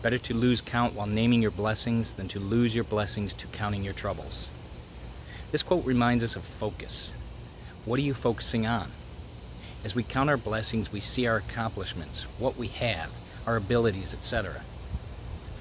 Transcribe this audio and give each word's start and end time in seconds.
Better 0.00 0.18
to 0.18 0.34
lose 0.34 0.60
count 0.60 0.94
while 0.94 1.06
naming 1.06 1.42
your 1.42 1.50
blessings 1.50 2.12
than 2.12 2.28
to 2.28 2.38
lose 2.38 2.74
your 2.74 2.84
blessings 2.84 3.34
to 3.34 3.46
counting 3.48 3.82
your 3.82 3.94
troubles. 3.94 4.46
This 5.50 5.62
quote 5.62 5.84
reminds 5.84 6.22
us 6.22 6.36
of 6.36 6.44
focus. 6.44 7.14
What 7.84 7.98
are 7.98 8.02
you 8.02 8.14
focusing 8.14 8.66
on? 8.66 8.92
As 9.82 9.94
we 9.94 10.02
count 10.02 10.30
our 10.30 10.36
blessings, 10.36 10.92
we 10.92 11.00
see 11.00 11.26
our 11.26 11.38
accomplishments, 11.38 12.26
what 12.38 12.56
we 12.56 12.68
have, 12.68 13.10
our 13.46 13.56
abilities, 13.56 14.14
etc. 14.14 14.62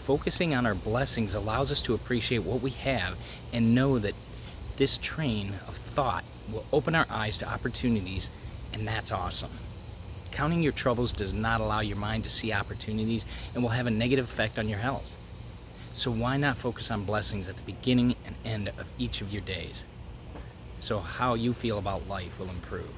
Focusing 0.03 0.53
on 0.53 0.65
our 0.65 0.75
blessings 0.75 1.33
allows 1.33 1.71
us 1.71 1.81
to 1.83 1.93
appreciate 1.93 2.43
what 2.43 2.61
we 2.61 2.71
have 2.71 3.15
and 3.51 3.73
know 3.73 3.97
that 3.97 4.15
this 4.75 4.97
train 4.97 5.55
of 5.67 5.75
thought 5.77 6.23
will 6.51 6.65
open 6.71 6.93
our 6.95 7.07
eyes 7.09 7.37
to 7.39 7.47
opportunities, 7.49 8.29
and 8.71 8.87
that's 8.87 9.11
awesome. 9.11 9.51
Counting 10.31 10.61
your 10.61 10.71
troubles 10.71 11.13
does 11.13 11.33
not 11.33 11.61
allow 11.61 11.79
your 11.79 11.97
mind 11.97 12.23
to 12.23 12.29
see 12.29 12.53
opportunities 12.53 13.25
and 13.53 13.63
will 13.63 13.69
have 13.69 13.87
a 13.87 13.91
negative 13.91 14.25
effect 14.25 14.59
on 14.59 14.69
your 14.69 14.79
health. 14.79 15.17
So 15.93 16.11
why 16.11 16.37
not 16.37 16.57
focus 16.57 16.91
on 16.91 17.05
blessings 17.05 17.49
at 17.49 17.57
the 17.57 17.63
beginning 17.63 18.15
and 18.25 18.35
end 18.45 18.69
of 18.69 18.85
each 18.97 19.21
of 19.21 19.31
your 19.31 19.41
days? 19.41 19.83
So 20.79 20.99
how 20.99 21.33
you 21.33 21.53
feel 21.53 21.79
about 21.79 22.07
life 22.07 22.37
will 22.37 22.49
improve. 22.49 22.91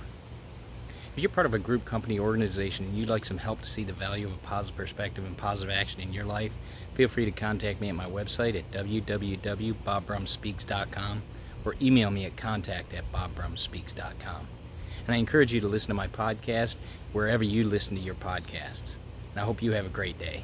If 1.16 1.23
you're 1.23 1.31
part 1.31 1.45
of 1.45 1.53
a 1.53 1.59
group, 1.59 1.85
company, 1.85 2.19
organization, 2.19 2.85
and 2.85 2.97
you'd 2.97 3.09
like 3.09 3.25
some 3.25 3.38
help 3.38 3.61
to 3.61 3.69
see 3.69 3.83
the 3.83 3.94
value 3.94 4.27
of 4.27 4.33
a 4.33 4.38
positive 4.38 4.77
perspective 4.77 5.25
and 5.25 5.38
positive 5.38 5.73
action 5.73 6.02
in 6.02 6.13
your 6.13 6.25
life, 6.25 6.53
feel 6.94 7.09
free 7.09 7.25
to 7.25 7.31
contact 7.31 7.81
me 7.81 7.89
at 7.89 7.95
my 7.95 8.05
website 8.05 8.55
at 8.57 8.72
www.bobbrumspeaks.com 8.72 11.23
or 11.66 11.75
email 11.81 12.11
me 12.11 12.25
at 12.25 12.38
contact 12.38 12.94
at 12.94 13.11
bobbrumspeaks.com. 13.11 14.47
And 15.05 15.16
I 15.16 15.17
encourage 15.17 15.53
you 15.53 15.61
to 15.61 15.67
listen 15.67 15.89
to 15.89 15.94
my 15.94 16.08
podcast 16.08 16.78
wherever 17.14 17.44
you 17.44 17.64
listen 17.64 17.95
to 17.95 18.02
your 18.02 18.16
podcasts. 18.16 18.95
And 19.31 19.41
I 19.41 19.45
hope 19.45 19.61
you 19.61 19.72
have 19.72 19.86
a 19.86 19.89
great 19.89 20.19
day. 20.19 20.44